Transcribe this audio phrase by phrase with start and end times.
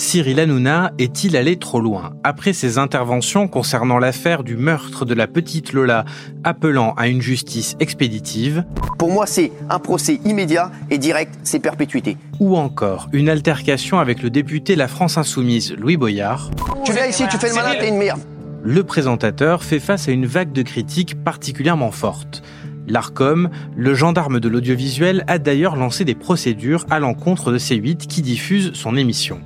[0.00, 5.26] Cyril Hanouna est-il allé trop loin Après ses interventions concernant l'affaire du meurtre de la
[5.26, 6.06] petite Lola,
[6.42, 8.64] appelant à une justice expéditive.
[8.98, 12.16] Pour moi, c'est un procès immédiat et direct, c'est perpétuité.
[12.40, 16.50] Ou encore une altercation avec le député La France Insoumise, Louis Boyard.
[16.82, 18.20] Tu viens ici, tu fais le malin, t'es une merde.
[18.62, 22.42] Le présentateur fait face à une vague de critiques particulièrement forte.
[22.88, 28.22] L'ARCOM, le gendarme de l'audiovisuel, a d'ailleurs lancé des procédures à l'encontre de C8 qui
[28.22, 29.42] diffuse son émission.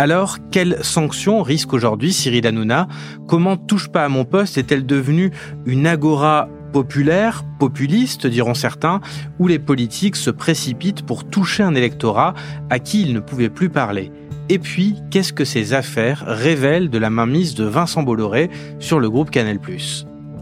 [0.00, 2.88] Alors, quelles sanctions risque aujourd'hui Cyril Hanouna?
[3.28, 5.30] Comment Touche pas à mon poste est-elle devenue
[5.66, 9.02] une agora populaire, populiste diront certains,
[9.38, 12.32] où les politiques se précipitent pour toucher un électorat
[12.70, 14.10] à qui ils ne pouvaient plus parler?
[14.48, 19.10] Et puis, qu'est-ce que ces affaires révèlent de la mainmise de Vincent Bolloré sur le
[19.10, 19.58] groupe Canal+.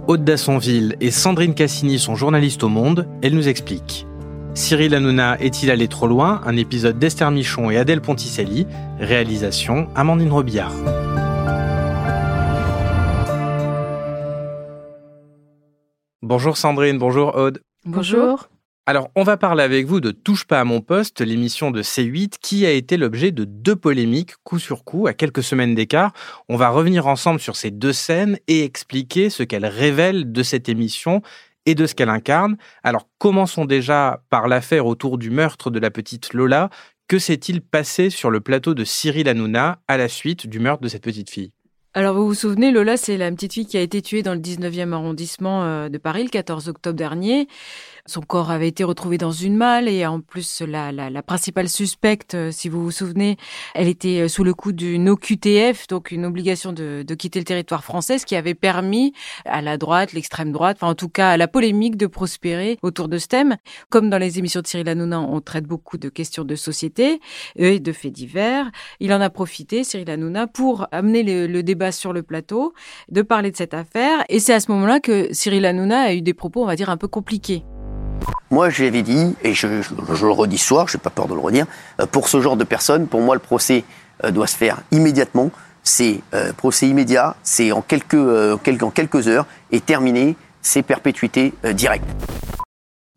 [0.07, 4.08] Aude Dassonville et Sandrine Cassini sont journalistes au Monde, elles nous expliquent.
[4.55, 6.41] Cyril Hanouna est-il allé trop loin?
[6.45, 8.67] Un épisode d'Esther Michon et Adèle Ponticelli.
[8.99, 10.75] Réalisation Amandine Robillard.
[16.23, 17.63] Bonjour Sandrine, bonjour Aude.
[17.85, 18.49] Bonjour.
[18.89, 22.37] Alors, on va parler avec vous de Touche pas à mon poste, l'émission de C8
[22.41, 26.15] qui a été l'objet de deux polémiques coup sur coup à quelques semaines d'écart.
[26.49, 30.71] On va revenir ensemble sur ces deux scènes et expliquer ce qu'elles révèlent de cette
[30.71, 31.21] émission
[31.69, 32.57] et de ce qu'elle incarne.
[32.83, 36.71] Alors commençons déjà par l'affaire autour du meurtre de la petite Lola.
[37.09, 40.89] Que s'est-il passé sur le plateau de Cyril Hanouna à la suite du meurtre de
[40.89, 41.53] cette petite fille?
[41.93, 44.41] Alors vous vous souvenez, Lola, c'est la petite fille qui a été tuée dans le
[44.41, 47.49] 19e arrondissement euh, de Paris le 14 octobre dernier.
[48.09, 51.69] Son corps avait été retrouvé dans une malle et en plus la, la, la principale
[51.69, 53.37] suspecte, euh, si vous vous souvenez,
[53.75, 57.45] elle était euh, sous le coup d'une OQTF, donc une obligation de, de, quitter le
[57.45, 59.13] territoire français, ce qui avait permis
[59.45, 63.09] à la droite, l'extrême droite, enfin en tout cas à la polémique de prospérer autour
[63.09, 63.59] de ce thème.
[63.91, 67.21] Comme dans les émissions de Cyril Hanouna, on traite beaucoup de questions de société
[67.57, 68.71] et de faits divers.
[69.01, 72.73] Il en a profité, Cyril Hanouna, pour amener le, le débat sur le plateau,
[73.11, 74.25] de parler de cette affaire.
[74.31, 76.89] Et c'est à ce moment-là que Cyril Hanouna a eu des propos, on va dire,
[76.89, 77.65] un peu compliqués.
[78.51, 81.35] Moi, je l'avais dit, et je, le redis ce soir, je n'ai pas peur de
[81.35, 81.67] le redire,
[82.01, 83.85] euh, pour ce genre de personnes, pour moi, le procès
[84.25, 85.51] euh, doit se faire immédiatement.
[85.83, 92.07] C'est euh, procès immédiat, c'est en quelques, en quelques heures, et terminé, c'est perpétuité directe.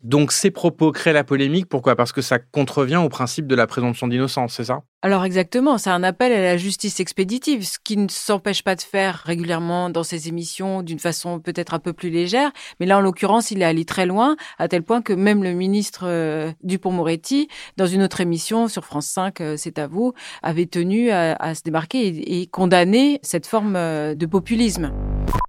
[0.03, 1.95] Donc ces propos créent la polémique, pourquoi?
[1.95, 4.81] Parce que ça contrevient au principe de la présomption d'innocence, c'est ça?
[5.03, 8.81] Alors exactement, c'est un appel à la justice expéditive, ce qui ne s'empêche pas de
[8.81, 13.01] faire régulièrement dans ces émissions d'une façon peut-être un peu plus légère, mais là en
[13.01, 17.47] l'occurrence il est allé très loin, à tel point que même le ministre euh, Dupont-Moretti,
[17.77, 21.61] dans une autre émission sur France 5, euh, c'est à vous, avait tenu à, se
[21.63, 24.91] démarquer et, et condamner cette forme euh, de populisme.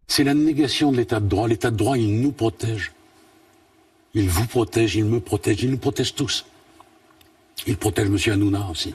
[0.08, 2.92] C'est la négation de l'état de droit, l'état de droit il nous protège.
[4.14, 6.44] Il vous protège, il me protège, il nous protège tous.
[7.66, 8.18] Il protège M.
[8.34, 8.94] Hanouna aussi.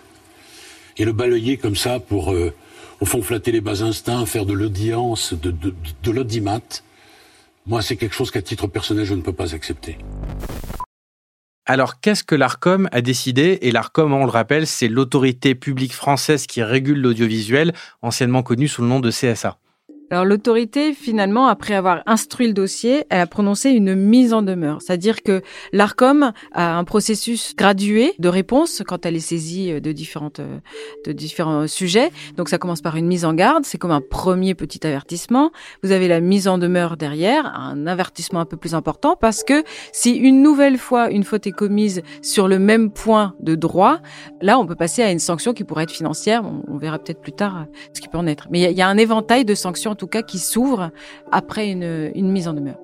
[0.97, 2.53] Et le balayer comme ça pour, euh,
[2.99, 5.73] au fond, flatter les bas instincts, faire de l'audience, de, de,
[6.03, 6.61] de l'audimat,
[7.65, 9.97] moi, c'est quelque chose qu'à titre personnel, je ne peux pas accepter.
[11.65, 13.59] Alors, qu'est-ce que l'ARCOM a décidé?
[13.61, 18.83] Et l'ARCOM, on le rappelle, c'est l'autorité publique française qui régule l'audiovisuel, anciennement connue sous
[18.83, 19.57] le nom de CSA.
[20.09, 24.81] Alors l'autorité, finalement, après avoir instruit le dossier, elle a prononcé une mise en demeure.
[24.81, 25.41] C'est-à-dire que
[25.73, 30.59] l'ARCOM a un processus gradué de réponse quand elle est saisie euh, de, différentes, euh,
[31.05, 32.09] de différents sujets.
[32.37, 35.51] Donc ça commence par une mise en garde, c'est comme un premier petit avertissement.
[35.83, 39.63] Vous avez la mise en demeure derrière, un avertissement un peu plus important, parce que
[39.91, 43.99] si une nouvelle fois une faute est commise sur le même point de droit,
[44.41, 46.43] là on peut passer à une sanction qui pourrait être financière.
[46.45, 48.47] On, verra peut-être plus tard euh, ce qui peut en être.
[48.51, 50.91] Mais il y, y a un éventail de sanctions tout cas qui s'ouvre
[51.31, 52.79] après une, mise en demeure.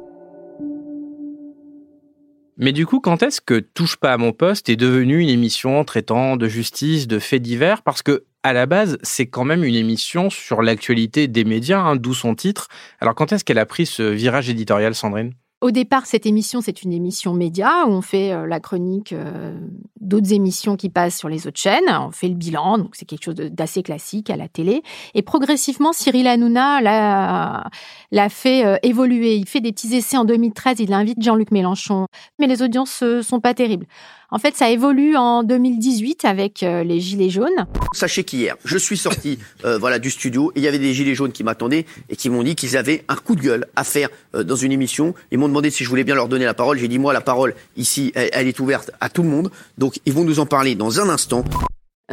[2.58, 5.84] Mais du coup, quand est-ce que Touche pas à mon poste est devenue une émission
[5.86, 7.82] traitant de justice, de faits divers?
[7.82, 11.96] Parce que à la base, c'est quand même une émission sur l'actualité des médias, hein,
[11.96, 12.68] d'où son titre.
[13.00, 15.34] Alors quand est-ce qu'elle a pris ce virage éditorial, Sandrine?
[15.64, 19.58] Au départ, cette émission, c'est une émission média où on fait euh, la chronique euh,
[20.02, 21.88] d'autres émissions qui passent sur les autres chaînes.
[21.90, 24.84] On fait le bilan, donc c'est quelque chose d'assez classique à la télé.
[25.14, 29.38] Et progressivement, Cyril Hanouna l'a fait euh, évoluer.
[29.38, 30.82] Il fait des petits essais en 2013.
[30.82, 32.08] Il invite Jean-Luc Mélenchon,
[32.40, 33.88] mais les audiences sont pas terribles.
[34.34, 37.68] En fait, ça évolue en 2018 avec euh, les Gilets jaunes.
[37.94, 41.14] Sachez qu'hier, je suis sorti euh, voilà, du studio et il y avait des Gilets
[41.14, 44.10] jaunes qui m'attendaient et qui m'ont dit qu'ils avaient un coup de gueule à faire
[44.34, 45.14] euh, dans une émission.
[45.30, 46.80] Ils m'ont demandé si je voulais bien leur donner la parole.
[46.80, 49.52] J'ai dit, moi, la parole, ici, elle, est ouverte à tout le monde.
[49.78, 51.46] Donc, ils vont nous en parler dans un instant.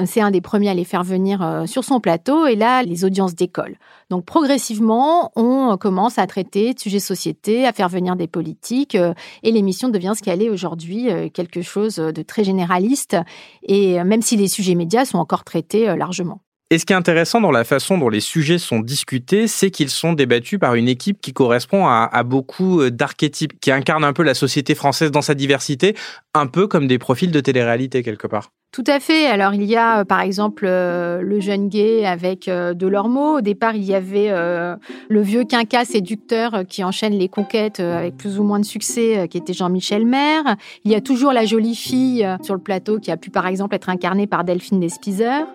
[0.07, 3.05] C'est un des premiers à les faire venir euh, sur son plateau et là, les
[3.05, 3.77] audiences décollent.
[4.09, 9.15] Donc progressivement, on commence à traiter de sujets société, à faire venir des politiques euh,
[9.43, 13.17] et l'émission devient ce qu'elle est aujourd'hui, euh, quelque chose de très généraliste
[13.65, 16.41] et même si les sujets médias sont encore traités largement.
[16.73, 19.91] Et ce qui est intéressant dans la façon dont les sujets sont discutés, c'est qu'ils
[19.91, 24.35] sont débattus par une équipe qui correspond à, beaucoup d'archétypes, qui incarne un peu la
[24.35, 25.97] société française dans sa diversité,
[26.33, 28.53] un peu comme des profils de télé-réalité quelque part.
[28.73, 29.27] Tout à fait.
[29.27, 32.87] Alors il y a euh, par exemple euh, le jeune gay avec euh, de.
[32.87, 38.39] Au départ, il y avait le vieux quinca séducteur qui enchaîne les conquêtes avec plus
[38.39, 40.57] ou moins de succès, qui était Jean-Michel Maire.
[40.85, 43.75] Il y a toujours la jolie fille sur le plateau qui a pu par exemple
[43.75, 45.47] être incarnée par Delphine Despizer.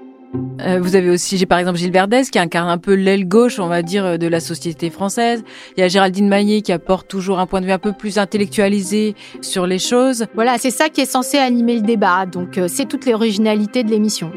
[0.65, 3.59] Euh, vous avez aussi, j'ai par exemple Gilles Verdez qui incarne un peu l'aile gauche,
[3.59, 5.43] on va dire, euh, de la société française.
[5.77, 8.17] Il y a Géraldine Maillet qui apporte toujours un point de vue un peu plus
[8.17, 10.25] intellectualisé sur les choses.
[10.33, 12.25] Voilà, c'est ça qui est censé animer le débat.
[12.25, 14.31] Donc euh, c'est toute l'originalité de l'émission.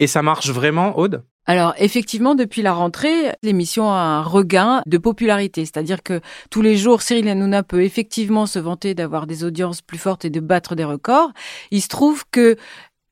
[0.00, 1.24] Et ça marche vraiment, Aude?
[1.46, 6.20] Alors effectivement, depuis la rentrée, l'émission a un regain de popularité, c'est-à-dire que
[6.50, 10.30] tous les jours, Cyril Hanouna peut effectivement se vanter d'avoir des audiences plus fortes et
[10.30, 11.32] de battre des records.
[11.70, 12.56] Il se trouve que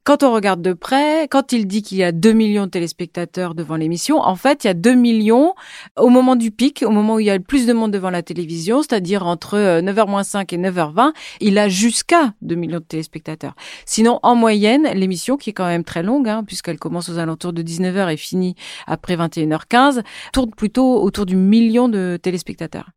[0.04, 3.54] quand on regarde de près, quand il dit qu'il y a 2 millions de téléspectateurs
[3.54, 5.54] devant l'émission, en fait, il y a 2 millions
[5.96, 8.10] au moment du pic, au moment où il y a le plus de monde devant
[8.10, 13.54] la télévision, c'est-à-dire entre 9h-5 euh, et 9h20, il a jusqu'à 2 millions de téléspectateurs.
[13.86, 17.52] Sinon, en moyenne, l'émission, qui est quand même très longue, hein, puisqu'elle commence aux alentours
[17.52, 18.56] de 19h et finit
[18.86, 20.02] après 21h15,
[20.32, 22.90] tourne plutôt autour du million de téléspectateurs.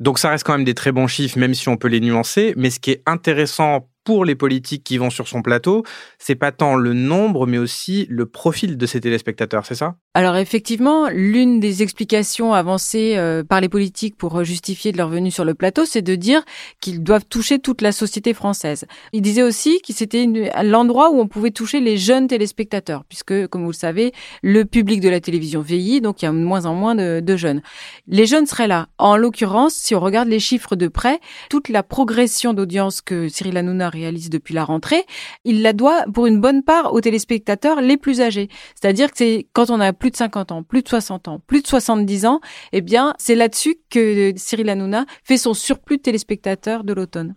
[0.00, 2.54] Donc ça reste quand même des très bons chiffres, même si on peut les nuancer.
[2.56, 5.84] Mais ce qui est intéressant pour les politiques qui vont sur son plateau,
[6.18, 9.96] c'est pas tant le nombre, mais aussi le profil de ses téléspectateurs, c'est ça?
[10.14, 15.30] Alors effectivement, l'une des explications avancées euh, par les politiques pour justifier de leur venue
[15.30, 16.42] sur le plateau, c'est de dire
[16.80, 18.86] qu'ils doivent toucher toute la société française.
[19.12, 20.26] Il disait aussi que c'était
[20.62, 24.12] l'endroit où on pouvait toucher les jeunes téléspectateurs, puisque, comme vous le savez,
[24.42, 27.20] le public de la télévision vieillit, donc il y a de moins en moins de,
[27.20, 27.60] de jeunes.
[28.06, 28.88] Les jeunes seraient là.
[28.96, 31.20] En l'occurrence, si on regarde les chiffres de près,
[31.50, 35.04] toute la progression d'audience que Cyril Hanouna réalise depuis la rentrée,
[35.44, 38.48] il la doit pour une bonne part aux téléspectateurs les plus âgés.
[38.74, 41.62] C'est-à-dire que c'est quand on a plus de 50 ans, plus de 60 ans, plus
[41.62, 42.40] de 70 ans,
[42.72, 47.34] eh bien, c'est là-dessus que Cyril Hanouna fait son surplus de téléspectateurs de l'automne.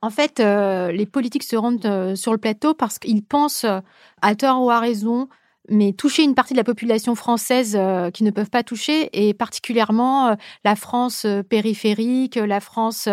[0.00, 3.80] En fait, euh, les politiques se rendent euh, sur le plateau parce qu'ils pensent, euh,
[4.22, 5.28] à tort ou à raison,
[5.68, 9.34] mais toucher une partie de la population française euh, qui ne peuvent pas toucher, et
[9.34, 10.34] particulièrement euh,
[10.64, 13.08] la France euh, périphérique, la France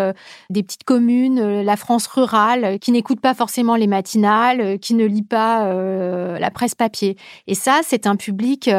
[0.50, 5.24] des petites communes, la France rurale, qui n'écoute pas forcément les matinales, qui ne lit
[5.24, 7.18] pas la presse papier.
[7.48, 8.70] Et ça, c'est un public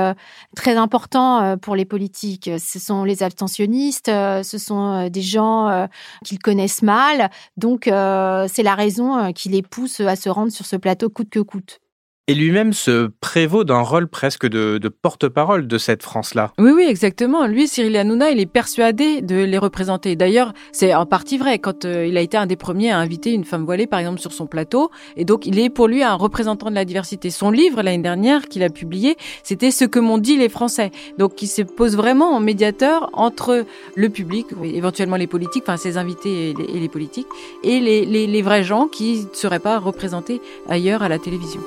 [0.55, 2.51] très important pour les politiques.
[2.59, 5.89] Ce sont les abstentionnistes, ce sont des gens
[6.25, 10.77] qu'ils connaissent mal, donc c'est la raison qui les pousse à se rendre sur ce
[10.77, 11.81] plateau coûte que coûte
[12.29, 16.53] et lui-même se prévaut d'un rôle presque de, porte-parole de cette France-là.
[16.59, 17.47] Oui, oui, exactement.
[17.47, 20.17] Lui, Cyril Hanouna, il est persuadé de les représenter.
[20.17, 23.33] D'ailleurs, c'est en partie vrai quand euh, il a été un des premiers à inviter
[23.33, 24.91] une femme voilée, par exemple, sur son plateau.
[25.17, 27.31] Et donc, il est pour lui un représentant de la diversité.
[27.31, 30.91] Son livre, l'année dernière, qu'il a publié, c'était Ce que m'ont dit les Français.
[31.19, 33.65] Donc, il se pose vraiment en médiateur entre
[33.95, 37.27] le public, éventuellement les politiques, enfin ses invités et les, politiques,
[37.63, 41.61] et les, les vrais gens qui ne seraient pas représentés ailleurs à la télévision.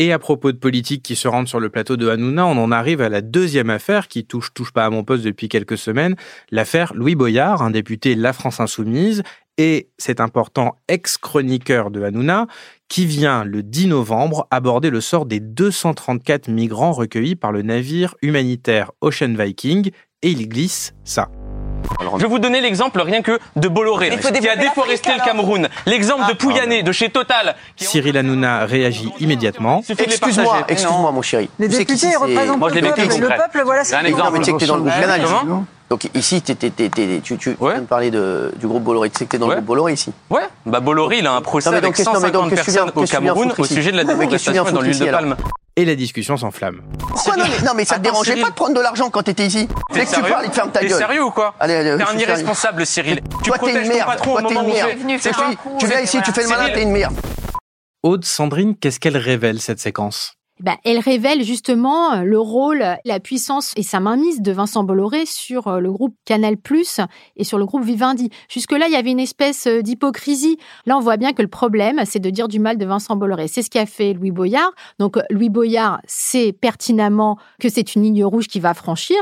[0.00, 2.70] Et à propos de politique qui se rendent sur le plateau de Hanouna, on en
[2.70, 6.14] arrive à la deuxième affaire qui touche touche pas à mon poste depuis quelques semaines,
[6.52, 9.22] l'affaire Louis Boyard, un député La France Insoumise.
[9.60, 12.46] Et cet important ex-chroniqueur de Hanouna
[12.86, 18.14] qui vient le 10 novembre aborder le sort des 234 migrants recueillis par le navire
[18.22, 19.90] humanitaire Ocean Viking.
[20.22, 21.28] Et il glisse ça.
[22.16, 25.68] Je vais vous donner l'exemple rien que de Bolloré, qui a déforesté le Cameroun.
[25.86, 27.54] L'exemple de ah, Pouyanné, de chez Total.
[27.76, 29.82] Cyril Hanouna réagit immédiatement.
[29.88, 31.50] Excuse-moi, excuse-moi mon chéri.
[31.58, 33.20] Les députés représentent le, peuple.
[33.20, 33.62] le peuple.
[33.64, 34.40] voilà c'est un exemple.
[34.40, 35.20] Tu dans le groupe Canal.
[35.90, 39.10] Donc ici, tu, tu viens de parler de, du groupe Bolloré.
[39.10, 41.40] Tu sais que t'es dans le groupe Bolloré ici Ouais, bah Bolloré, il a un
[41.40, 45.36] procès avec 150 personnes au Cameroun au sujet de la déforestation dans l'huile de palme
[45.78, 46.82] et la discussion s'enflamme.
[47.64, 50.14] non, mais, ça te dérangeait pas de prendre de l'argent quand t'étais ici Dès que
[50.14, 50.90] tu parles, il te ferme ta gueule.
[50.90, 53.20] T'es sérieux ou quoi T'es un irresponsable, Cyril.
[53.44, 54.20] Tu toi, t'es une merde.
[54.20, 55.20] Toi, t'es une merde.
[55.78, 57.14] Tu viens ici, tu fais le malin, t'es une merde.
[58.02, 60.37] Aude, Sandrine, qu'est-ce qu'elle révèle cette séquence?
[60.60, 65.24] Ben, elle révèle justement euh, le rôle, la puissance et sa mainmise de Vincent Bolloré
[65.26, 66.56] sur euh, le groupe Canal+
[67.36, 68.30] et sur le groupe Vivendi.
[68.48, 70.58] Jusque-là, il y avait une espèce euh, d'hypocrisie.
[70.86, 73.48] Là, on voit bien que le problème, c'est de dire du mal de Vincent Bolloré.
[73.48, 74.72] C'est ce qu'a fait Louis Boyard.
[74.98, 79.16] Donc, Louis Boyard sait pertinemment que c'est une ligne rouge qui va franchir.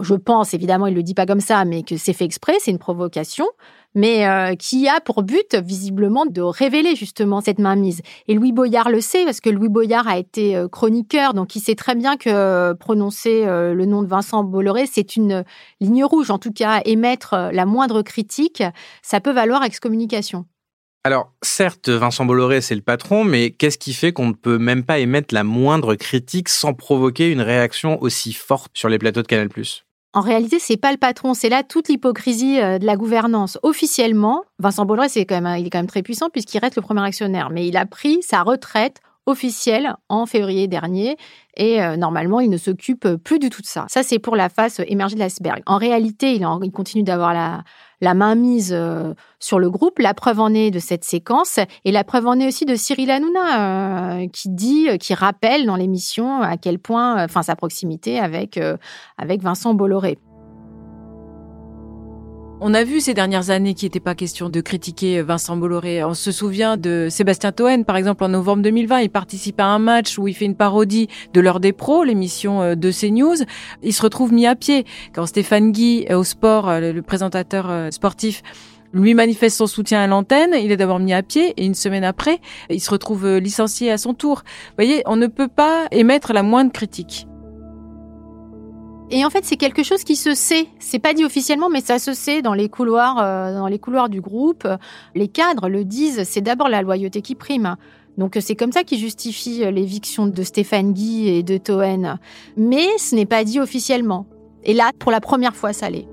[0.00, 2.70] Je pense, évidemment, il le dit pas comme ça, mais que c'est fait exprès, c'est
[2.70, 3.46] une provocation
[3.94, 8.02] mais euh, qui a pour but visiblement de révéler justement cette mainmise.
[8.26, 11.60] Et Louis Boyard le sait parce que Louis Boyard a été euh, chroniqueur, donc il
[11.60, 15.44] sait très bien que euh, prononcer le nom de Vincent Bolloré, c'est une
[15.80, 16.30] ligne rouge.
[16.30, 18.62] En tout cas, émettre la moindre critique,
[19.02, 20.46] ça peut valoir excommunication.
[21.04, 24.84] Alors, certes, Vincent Bolloré, c'est le patron, mais qu'est-ce qui fait qu'on ne peut même
[24.84, 29.26] pas émettre la moindre critique sans provoquer une réaction aussi forte sur les plateaux de
[29.26, 29.48] Canal+.
[30.14, 33.58] En réalité, c'est pas le patron, c'est là toute l'hypocrisie euh, de la gouvernance.
[33.62, 36.82] Officiellement, Vincent Bolloré, c'est quand même, il est quand même très puissant puisqu'il reste le
[36.82, 41.18] premier actionnaire, mais il a pris sa retraite officielle en février dernier
[41.54, 43.84] et euh, normalement il ne s'occupe plus du tout de ça.
[43.90, 45.62] Ça c'est pour la face émergée de l'iceberg.
[45.66, 47.62] En réalité, il, il continue d'avoir la,
[48.00, 49.98] la main mise euh, sur le groupe.
[49.98, 53.10] La preuve en est de cette séquence et la preuve en est aussi de Cyril
[53.10, 58.18] Hanouna euh, qui dit, euh, qui rappelle dans l'émission à quel point, enfin sa proximité
[58.18, 58.58] avec
[59.16, 60.18] avec Vincent Bolloré.
[62.60, 66.02] On a vu ces dernières années qu'il n'était pas question de critiquer Vincent Bolloré.
[66.02, 69.02] On se souvient de Sébastien Toen, par exemple, en novembre 2020.
[69.02, 72.60] Il participe à un match où il fait une parodie de l'heure des pros, l'émission
[72.60, 73.44] euh, de CNews.
[73.84, 74.86] Il se retrouve mis à pied.
[75.14, 78.42] Quand Stéphane Guy, euh, au sport, euh, le présentateur sportif,
[78.92, 82.04] lui manifeste son soutien à l'antenne, il est d'abord mis à pied et une semaine
[82.04, 84.42] après, il se retrouve licencié à son tour.
[84.44, 87.28] Vous voyez, on ne peut pas émettre la moindre critique.
[89.10, 90.66] Et en fait, c'est quelque chose qui se sait.
[90.78, 94.10] C'est pas dit officiellement, mais ça se sait dans les couloirs, euh, dans les couloirs
[94.10, 94.68] du groupe.
[95.14, 96.24] Les cadres le disent.
[96.24, 97.76] C'est d'abord la loyauté qui prime.
[98.18, 102.18] Donc c'est comme ça qu'ils justifient l'éviction de Stéphane Guy et de Toen.
[102.56, 104.26] Mais ce n'est pas dit officiellement.
[104.64, 106.06] Et là, pour la première fois, ça l'est.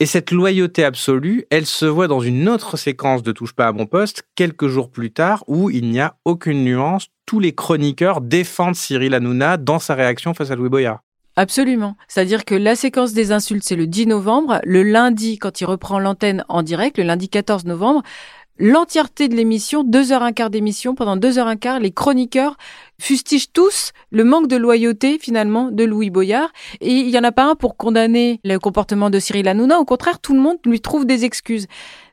[0.00, 3.72] Et cette loyauté absolue, elle se voit dans une autre séquence de Touche pas à
[3.72, 7.08] mon poste, quelques jours plus tard, où il n'y a aucune nuance.
[7.26, 11.00] Tous les chroniqueurs défendent Cyril Hanouna dans sa réaction face à Louis Boyard.
[11.34, 11.96] Absolument.
[12.06, 14.60] C'est-à-dire que la séquence des insultes, c'est le 10 novembre.
[14.62, 18.02] Le lundi, quand il reprend l'antenne en direct, le lundi 14 novembre,
[18.58, 22.56] l'entièreté de l'émission, deux heures un quart d'émission, pendant deux heures un quart, les chroniqueurs
[23.00, 26.50] fustigent tous le manque de loyauté finalement de Louis Boyard.
[26.80, 29.78] Et il y en a pas un pour condamner le comportement de Cyril Hanouna.
[29.78, 31.66] Au contraire, tout le monde lui trouve des excuses.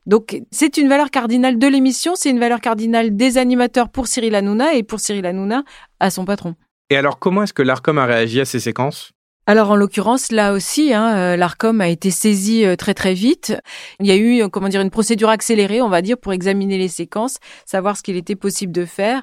[0.06, 4.36] Donc c'est une valeur cardinale de l'émission, c'est une valeur cardinale des animateurs pour Cyril
[4.36, 5.64] Hanouna et pour Cyril Hanouna
[6.00, 6.56] à son patron.
[6.92, 9.15] Et alors comment est-ce que l'Arcom a réagi à ces séquences?
[9.48, 13.54] Alors en l'occurrence là aussi, hein, euh, l'Arcom a été saisi euh, très très vite.
[14.00, 16.80] Il y a eu euh, comment dire une procédure accélérée, on va dire, pour examiner
[16.80, 19.22] les séquences, savoir ce qu'il était possible de faire.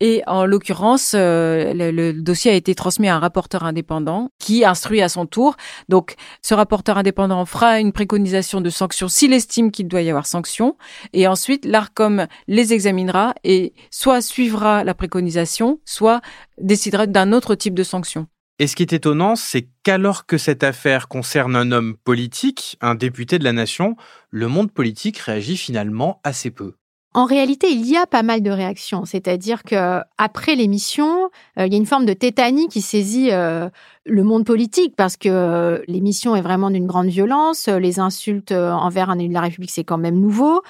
[0.00, 5.08] Et en l'occurrence, le, dossier a été transmis à un rapporteur indépendant qui instruit à
[5.08, 5.56] son tour.
[5.88, 10.26] Donc, ce rapporteur indépendant fera une préconisation de sanctions s'il estime qu'il doit y avoir
[10.26, 10.76] sanctions.
[11.14, 16.20] Et ensuite, l'ARCOM les examinera et soit suivra la préconisation, soit
[16.58, 18.28] décidera d'un autre type de sanction.
[18.60, 22.96] Et ce qui est étonnant, c'est qu'alors que cette affaire concerne un homme politique, un
[22.96, 23.96] député de la nation,
[24.30, 26.74] le monde politique réagit finalement assez peu.
[27.14, 29.04] En réalité, il y a pas mal de réactions.
[29.04, 33.70] C'est-à-dire que après l'émission, euh, il y a une forme de tétanie qui saisit euh,
[34.04, 37.68] le monde politique parce que euh, l'émission est vraiment d'une grande violence.
[37.68, 40.62] Les insultes envers un élu de la République, c'est quand même nouveau.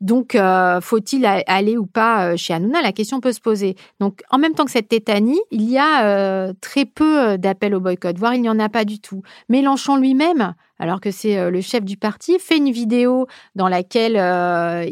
[0.00, 2.82] Donc, euh, faut-il aller ou pas euh, chez Hanouna?
[2.82, 3.76] La question peut se poser.
[3.98, 7.80] Donc, en même temps que cette tétanie, il y a euh, très peu d'appels au
[7.80, 9.22] boycott, voire il n'y en a pas du tout.
[9.48, 14.16] Mélenchon lui-même, alors que c'est le chef du parti, fait une vidéo dans laquelle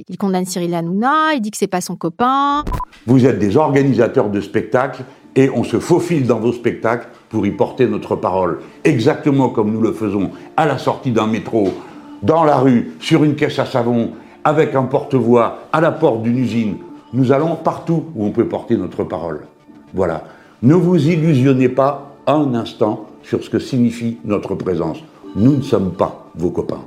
[0.08, 2.64] il condamne Cyril Hanouna, il dit que c'est pas son copain.
[3.06, 5.02] Vous êtes des organisateurs de spectacles
[5.36, 9.80] et on se faufile dans vos spectacles pour y porter notre parole, exactement comme nous
[9.80, 11.74] le faisons à la sortie d'un métro,
[12.22, 14.12] dans la rue, sur une caisse à savon,
[14.44, 16.76] avec un porte-voix à la porte d'une usine.
[17.12, 19.46] Nous allons partout où on peut porter notre parole.
[19.94, 20.24] Voilà.
[20.62, 24.98] Ne vous illusionnez pas un instant sur ce que signifie notre présence.
[25.36, 26.84] Nous ne sommes pas vos copains.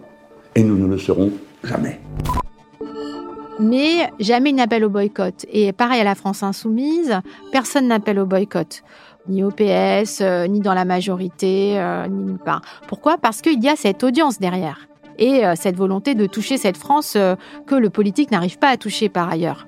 [0.56, 1.32] Et nous ne le serons
[1.64, 2.00] jamais.
[3.60, 5.46] Mais jamais n'appelle au boycott.
[5.52, 7.20] Et pareil à la France insoumise,
[7.52, 8.84] personne n'appelle au boycott.
[9.28, 12.62] Ni au PS, euh, ni dans la majorité, euh, ni nulle part.
[12.88, 13.18] Pourquoi?
[13.18, 14.88] Parce qu'il y a cette audience derrière
[15.18, 18.78] et euh, cette volonté de toucher cette France euh, que le politique n'arrive pas à
[18.78, 19.66] toucher par ailleurs.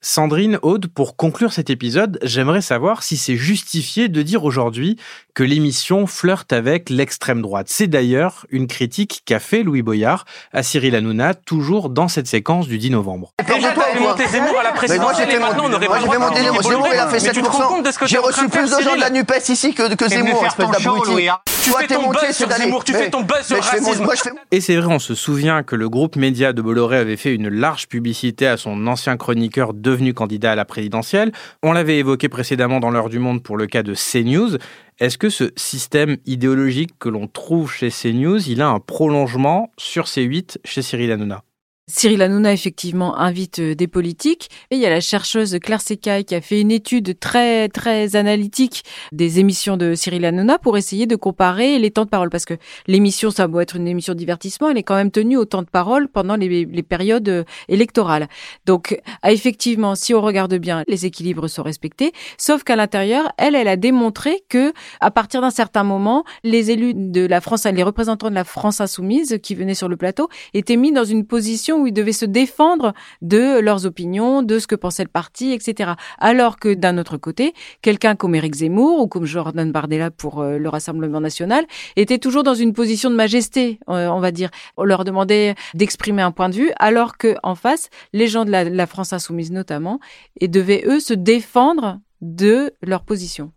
[0.00, 4.96] Sandrine, Aude, pour conclure cet épisode, j'aimerais savoir si c'est justifié de dire aujourd'hui
[5.34, 7.66] que l'émission flirte avec l'extrême droite.
[7.68, 12.68] C'est d'ailleurs une critique qu'a fait Louis Boyard à Cyril Hanouna, toujours dans cette séquence
[12.68, 13.32] du 10 novembre.
[13.44, 16.42] Déjà, t'avais monté Zemmour à la présidentielle et maintenant on aurait pas Moi, j'ai monté
[16.62, 17.92] Zemmour, il a fait Mais tu te rends compte de 7%.
[17.92, 20.46] ce que J'ai reçu de plus de gens de la NUPES ici que, que Zemmour,
[20.46, 21.28] espèce d'abruti.
[21.62, 22.50] Tu vois, fais ton buzz sur.
[22.50, 24.06] Zemmour, tu fais ton buzz sur racisme.
[24.52, 27.48] Et c'est vrai, on se souvient que le groupe Média de Bolloré avait fait une
[27.48, 31.32] large publicité à son ancien chroniqueur devenu candidat à la présidentielle.
[31.62, 34.58] On l'avait évoqué précédemment dans l'heure du monde pour le cas de CNews.
[34.98, 40.04] Est-ce que ce système idéologique que l'on trouve chez CNews, il a un prolongement sur
[40.04, 41.42] C8 chez Cyril Hanouna?
[41.90, 44.50] Cyril Hanouna, effectivement, invite euh, des politiques.
[44.70, 48.14] Et il y a la chercheuse Claire Secaille qui a fait une étude très, très
[48.14, 52.28] analytique des émissions de Cyril Hanouna pour essayer de comparer les temps de parole.
[52.28, 52.54] Parce que
[52.86, 55.62] l'émission, ça doit être une émission de divertissement, elle est quand même tenue au temps
[55.62, 58.28] de parole pendant les, les périodes euh, électorales.
[58.66, 62.12] Donc, ah, effectivement, si on regarde bien, les équilibres sont respectés.
[62.36, 66.92] Sauf qu'à l'intérieur, elle, elle a démontré que, à partir d'un certain moment, les élus
[66.94, 70.76] de la France, les représentants de la France insoumise qui venaient sur le plateau étaient
[70.76, 74.74] mis dans une position où ils devaient se défendre de leurs opinions, de ce que
[74.74, 75.92] pensait le parti, etc.
[76.18, 80.58] Alors que d'un autre côté, quelqu'un comme Éric Zemmour ou comme Jordan Bardella pour euh,
[80.58, 81.66] le Rassemblement national
[81.96, 84.50] était toujours dans une position de majesté, euh, on va dire.
[84.76, 88.50] On leur demandait d'exprimer un point de vue, alors que en face, les gens de
[88.50, 90.00] la, la France insoumise notamment,
[90.40, 93.52] et devaient eux se défendre de leur position.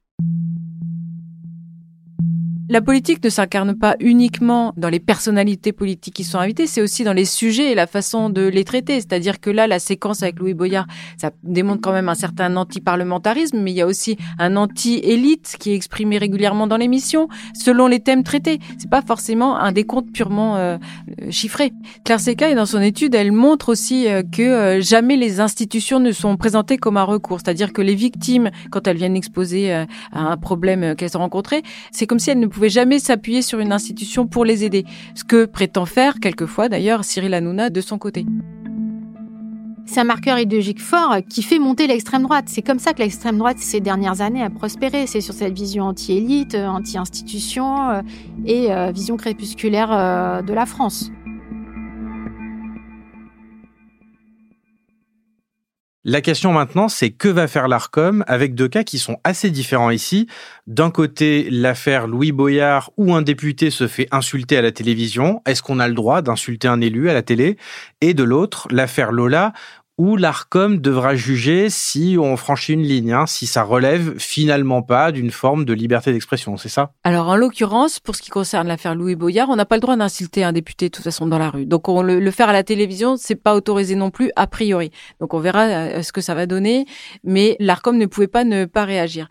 [2.72, 7.04] La politique ne s'incarne pas uniquement dans les personnalités politiques qui sont invitées, c'est aussi
[7.04, 8.96] dans les sujets et la façon de les traiter.
[9.02, 10.88] C'est-à-dire que là, la séquence avec Louis Boyard,
[11.18, 15.72] ça démontre quand même un certain anti-parlementarisme, mais il y a aussi un anti-élite qui
[15.72, 18.60] est exprimé régulièrement dans l'émission, selon les thèmes traités.
[18.78, 20.78] C'est pas forcément un décompte purement euh,
[21.30, 21.74] chiffré.
[22.06, 26.14] Claire Secaille, dans son étude, elle montre aussi euh, que euh, jamais les institutions ne
[26.14, 27.42] sont présentées comme un recours.
[27.42, 31.64] C'est-à-dire que les victimes, quand elles viennent exposer euh, à un problème qu'elles ont rencontré,
[31.92, 34.86] c'est comme si elles ne pouvaient jamais s'appuyer sur une institution pour les aider.
[35.16, 38.26] Ce que prétend faire, quelquefois d'ailleurs, Cyril Hanouna de son côté.
[39.86, 42.46] C'est un marqueur idéologique fort qui fait monter l'extrême droite.
[42.48, 45.06] C'est comme ça que l'extrême droite, ces dernières années, a prospéré.
[45.06, 48.02] C'est sur cette vision anti-élite, euh, anti-institution euh,
[48.46, 51.12] et euh, vision crépusculaire de la France.
[56.04, 59.92] La question maintenant, c'est que va faire l'ARCOM avec deux cas qui sont assez différents
[59.92, 60.26] ici.
[60.66, 65.44] D'un côté, l'affaire Louis Boyard où un député se fait insulter à la télévision.
[65.46, 67.56] Est-ce qu'on a le droit d'insulter un élu à la télé?
[68.02, 69.54] Et de l'autre, l'affaire Lola
[70.02, 75.12] où l'ARCOM devra juger si on franchit une ligne, hein, si ça relève finalement pas
[75.12, 76.94] d'une forme de liberté d'expression, c'est ça?
[77.04, 79.96] Alors en l'occurrence, pour ce qui concerne l'affaire Louis Boyard, on n'a pas le droit
[79.96, 81.68] d'insulter un député de toute façon dans la rue.
[81.68, 84.90] Donc on le, le faire à la télévision, c'est pas autorisé non plus a priori.
[85.20, 86.88] Donc on verra euh, ce que ça va donner,
[87.24, 89.28] mais l'Arcom ne pouvait pas ne pas réagir.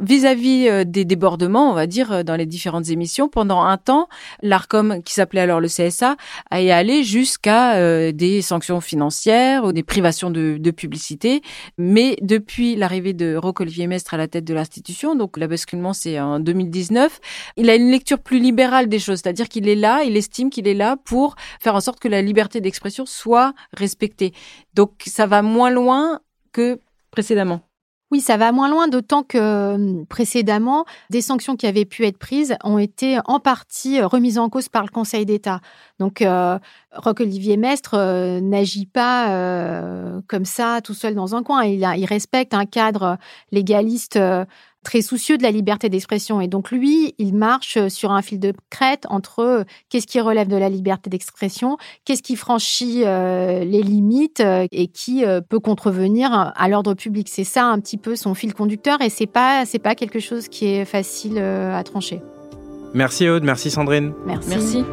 [0.00, 4.08] Vis-à-vis euh, des débordements, on va dire, euh, dans les différentes émissions, pendant un temps,
[4.42, 6.16] l'ARCOM, qui s'appelait alors le CSA,
[6.52, 11.40] est allé jusqu'à euh, des sanctions financières ou des privations de, publicité.
[11.78, 16.20] Mais depuis l'arrivée de Roch-Olivier Mestre à la tête de l'institution, donc la basculement c'est
[16.20, 17.20] en 2019,
[17.56, 20.68] il a une lecture plus libérale des choses, c'est-à-dire qu'il est là, il estime qu'il
[20.68, 24.32] est là pour faire en sorte que la liberté d'expression soit respectée.
[24.74, 26.20] Donc ça va moins loin
[26.52, 26.78] que
[27.10, 27.67] précédemment.
[28.10, 32.16] Oui, ça va moins loin, d'autant que euh, précédemment, des sanctions qui avaient pu être
[32.16, 35.60] prises ont été en partie euh, remises en cause par le Conseil d'État.
[35.98, 36.58] Donc, euh,
[36.92, 41.64] Roch-Olivier Mestre euh, n'agit pas euh, comme ça tout seul dans un coin.
[41.64, 43.18] Il, respecte un cadre
[43.52, 44.46] légaliste euh,
[44.88, 46.40] très soucieux de la liberté d'expression.
[46.40, 50.48] Et donc, lui, il marche sur un fil de crête entre euh, qu'est-ce qui relève
[50.48, 55.60] de la liberté d'expression, qu'est-ce qui franchit euh, les limites euh, et qui euh, peut
[55.60, 57.28] contrevenir à l'ordre public.
[57.30, 60.48] C'est ça un petit peu son fil conducteur et c'est pas c'est pas quelque chose
[60.48, 62.22] qui est facile euh, à trancher.
[62.94, 64.14] Merci Aude, merci Sandrine.
[64.24, 64.48] Merci.
[64.48, 64.84] Merci.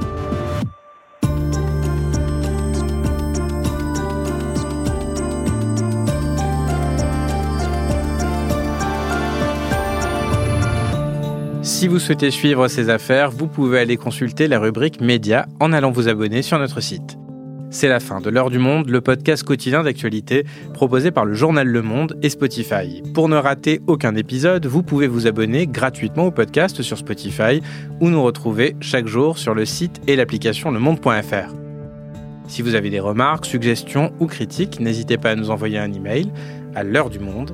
[11.75, 15.91] Si vous souhaitez suivre ces affaires, vous pouvez aller consulter la rubrique Médias en allant
[15.91, 17.17] vous abonner sur notre site.
[17.69, 21.67] C'est la fin de L'heure du monde, le podcast quotidien d'actualité proposé par le journal
[21.67, 23.03] Le Monde et Spotify.
[23.13, 27.61] Pour ne rater aucun épisode, vous pouvez vous abonner gratuitement au podcast sur Spotify
[27.99, 31.53] ou nous retrouver chaque jour sur le site et l'application lemonde.fr.
[32.47, 36.31] Si vous avez des remarques, suggestions ou critiques, n'hésitez pas à nous envoyer un email
[36.73, 37.53] à l'heure du monde